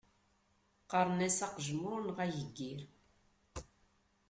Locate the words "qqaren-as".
0.83-1.37